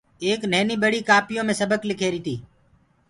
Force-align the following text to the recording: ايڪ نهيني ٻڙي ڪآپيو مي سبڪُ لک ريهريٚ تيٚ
ايڪ 0.25 0.41
نهيني 0.51 0.75
ٻڙي 0.83 0.99
ڪآپيو 1.09 1.41
مي 1.47 1.53
سبڪُ 1.61 1.79
لک 1.89 1.99
ريهريٚ 2.03 2.25
تيٚ 2.25 2.39